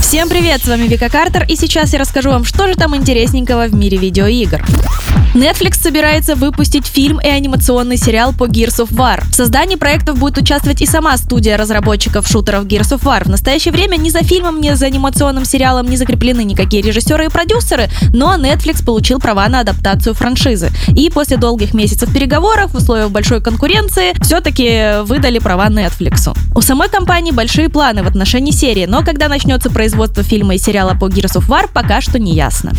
Всем 0.00 0.28
привет, 0.28 0.62
с 0.62 0.68
вами 0.68 0.86
Вика 0.86 1.08
Картер, 1.08 1.44
и 1.48 1.56
сейчас 1.56 1.92
я 1.92 1.98
расскажу 1.98 2.30
вам, 2.30 2.44
что 2.44 2.68
же 2.68 2.74
там 2.74 2.94
интересненького 2.96 3.66
в 3.66 3.74
мире 3.74 3.98
видеоигр. 3.98 4.64
Netflix 5.34 5.82
собирается 5.82 6.36
выпустить 6.36 6.86
фильм 6.86 7.18
и 7.20 7.26
анимационный 7.26 7.96
сериал 7.96 8.32
по 8.32 8.44
Gears 8.44 8.86
of 8.86 8.92
War. 8.92 9.20
В 9.30 9.34
создании 9.34 9.74
проектов 9.74 10.16
будет 10.18 10.38
участвовать 10.38 10.80
и 10.80 10.86
сама 10.86 11.16
студия 11.16 11.56
разработчиков 11.56 12.28
шутеров 12.28 12.66
Gears 12.66 12.96
of 12.96 13.02
War. 13.02 13.24
В 13.24 13.30
настоящее 13.30 13.72
время 13.72 13.96
ни 13.96 14.10
за 14.10 14.20
фильмом, 14.22 14.60
ни 14.60 14.70
за 14.70 14.86
анимационным 14.86 15.44
сериалом 15.44 15.88
не 15.88 15.96
закреплены 15.96 16.44
никакие 16.44 16.84
режиссеры 16.84 17.26
и 17.26 17.28
продюсеры, 17.28 17.88
но 18.12 18.36
Netflix 18.36 18.84
получил 18.84 19.18
права 19.18 19.48
на 19.48 19.60
адаптацию 19.60 20.14
франшизы. 20.14 20.70
И 20.94 21.10
после 21.10 21.36
долгих 21.36 21.74
месяцев 21.74 22.12
переговоров 22.14 22.72
в 22.72 22.76
условиях 22.76 23.10
большой 23.10 23.40
конкуренции 23.40 24.12
все-таки 24.22 25.02
выдали 25.02 25.40
права 25.40 25.66
Netflix. 25.66 26.32
У 26.54 26.60
самой 26.60 26.88
компании 26.88 27.32
большие 27.32 27.68
планы 27.68 28.04
в 28.04 28.06
отношении 28.06 28.52
серии, 28.52 28.86
но 28.86 29.04
когда 29.04 29.28
начнется 29.28 29.68
производство 29.68 29.83
фильма 30.22 30.54
и 30.54 30.58
сериала 30.58 30.94
по 30.94 31.06
Gears 31.06 31.36
of 31.40 31.48
War, 31.48 31.68
пока 31.72 32.00
что 32.00 32.18
не 32.18 32.34
ясно. 32.34 32.72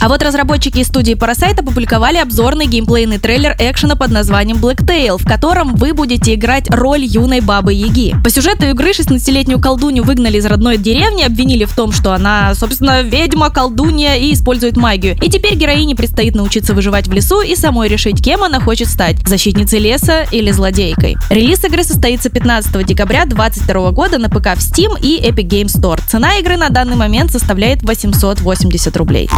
А 0.00 0.08
вот 0.08 0.22
разработчики 0.22 0.82
студии 0.82 1.12
Parasite 1.14 1.60
опубликовали 1.60 2.16
обзорный 2.16 2.66
геймплейный 2.66 3.18
трейлер 3.18 3.54
экшена 3.58 3.96
под 3.96 4.10
названием 4.10 4.56
Blacktail, 4.56 5.18
в 5.18 5.26
котором 5.26 5.76
вы 5.76 5.92
будете 5.92 6.34
играть 6.34 6.70
роль 6.70 7.04
юной 7.04 7.40
бабы 7.40 7.74
Яги. 7.74 8.14
По 8.24 8.30
сюжету 8.30 8.64
игры 8.64 8.92
16-летнюю 8.92 9.60
колдунью 9.60 10.04
выгнали 10.04 10.38
из 10.38 10.46
родной 10.46 10.78
деревни, 10.78 11.22
обвинили 11.22 11.66
в 11.66 11.74
том, 11.76 11.92
что 11.92 12.14
она, 12.14 12.54
собственно, 12.54 13.02
ведьма, 13.02 13.50
колдунья 13.50 14.14
и 14.16 14.32
использует 14.32 14.78
магию. 14.78 15.18
И 15.22 15.28
теперь 15.28 15.54
героине 15.54 15.94
предстоит 15.94 16.34
научиться 16.34 16.72
выживать 16.72 17.06
в 17.06 17.12
лесу 17.12 17.42
и 17.42 17.54
самой 17.54 17.88
решить, 17.88 18.24
кем 18.24 18.42
она 18.42 18.58
хочет 18.58 18.88
стать– 18.88 19.16
защитницей 19.26 19.80
леса 19.80 20.24
или 20.30 20.50
злодейкой. 20.50 21.18
Релиз 21.28 21.62
игры 21.64 21.84
состоится 21.84 22.30
15 22.30 22.86
декабря 22.86 23.26
2022 23.26 23.90
года 23.90 24.16
на 24.16 24.30
ПК 24.30 24.56
в 24.56 24.60
Steam 24.60 24.98
и 25.02 25.20
Epic 25.20 25.46
Games 25.46 25.78
Store. 25.78 26.00
Цена 26.08 26.38
игры 26.38 26.49
на 26.56 26.70
данный 26.70 26.96
момент 26.96 27.30
составляет 27.30 27.82
880 27.82 28.96
рублей. 28.96 29.28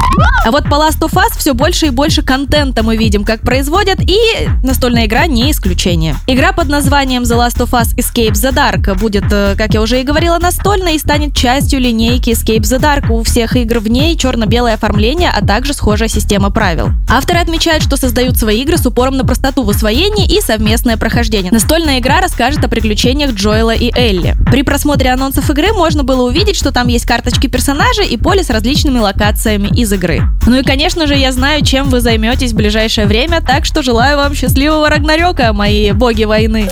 А 0.45 0.51
вот 0.51 0.65
по 0.65 0.75
Last 0.75 1.01
of 1.01 1.13
Us 1.13 1.39
все 1.39 1.55
больше 1.55 1.87
и 1.87 1.91
больше 1.91 2.23
контента 2.23 2.83
мы 2.83 2.97
видим, 2.97 3.25
как 3.25 3.43
производят, 3.43 4.01
и 4.01 4.19
настольная 4.63 5.07
игра 5.07 5.27
не 5.27 5.51
исключение. 5.51 6.17
Игра 6.27 6.53
под 6.53 6.69
названием 6.69 7.23
The 7.23 7.39
Last 7.39 7.59
of 7.59 7.71
Us 7.71 7.95
Escape 7.97 8.33
the 8.33 8.53
Dark 8.53 8.99
будет, 8.99 9.25
э, 9.31 9.55
как 9.57 9.75
я 9.75 9.81
уже 9.81 10.01
и 10.01 10.05
говорила, 10.05 10.39
настольной 10.39 10.97
и 10.97 10.99
станет 10.99 11.35
частью 11.35 11.81
линейки 11.81 12.31
Escape 12.31 12.63
the 12.63 12.81
Dark. 12.81 13.11
У 13.11 13.23
всех 13.23 13.57
игр 13.57 13.79
в 13.79 13.89
ней 13.89 14.17
черно-белое 14.17 14.75
оформление, 14.75 15.31
а 15.31 15.45
также 15.45 15.75
схожая 15.75 16.09
система 16.09 16.51
правил. 16.51 16.91
Авторы 17.09 17.41
отмечают, 17.41 17.83
что 17.83 17.97
создают 17.97 18.37
свои 18.37 18.63
игры 18.63 18.79
с 18.79 18.87
упором 18.87 19.17
на 19.17 19.25
простоту 19.25 19.63
в 19.63 19.71
освоении 19.71 20.27
и 20.27 20.41
совместное 20.41 20.97
прохождение. 20.97 21.53
Настольная 21.53 21.99
игра 21.99 22.21
расскажет 22.21 22.65
о 22.65 22.69
приключениях 22.69 23.33
Джоэла 23.33 23.75
и 23.75 23.93
Элли. 23.95 24.35
При 24.51 24.63
просмотре 24.63 25.11
анонсов 25.13 25.49
игры 25.51 25.73
можно 25.73 26.03
было 26.05 26.29
увидеть, 26.29 26.57
что 26.57 26.73
там 26.73 26.89
есть 26.93 27.07
карточки 27.07 27.47
персонажей 27.47 28.07
и 28.07 28.17
поле 28.17 28.45
с 28.45 28.51
различными 28.51 28.99
локациями 28.99 29.69
из 29.69 29.93
игры. 29.93 30.23
Ну 30.47 30.61
и, 30.61 30.63
конечно 30.63 31.07
же, 31.07 31.15
я 31.15 31.33
знаю, 31.33 31.65
чем 31.65 31.89
вы 31.89 32.01
займетесь 32.01 32.53
в 32.53 32.57
ближайшее 32.57 33.07
время, 33.07 33.41
так 33.41 33.65
что 33.65 33.83
желаю 33.83 34.17
вам 34.19 34.35
счастливого 34.35 34.89
Рагнарёка, 34.89 35.53
мои 35.53 35.93
боги 35.93 36.25
войны. 36.25 36.71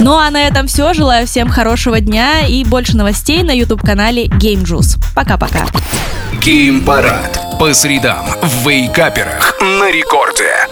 Ну 0.00 0.16
а 0.16 0.30
на 0.30 0.46
этом 0.46 0.66
все. 0.66 0.92
Желаю 0.94 1.26
всем 1.26 1.48
хорошего 1.48 2.00
дня 2.00 2.46
и 2.46 2.64
больше 2.64 2.96
новостей 2.96 3.42
на 3.42 3.52
YouTube-канале 3.52 4.26
Game 4.26 4.64
Juice. 4.64 4.98
Пока-пока. 5.14 5.66
Геймпарад 6.40 7.58
по 7.58 7.72
средам 7.72 8.26
в 8.42 8.68
Вейкаперах 8.68 9.56
на 9.60 9.90
рекорде. 9.92 10.71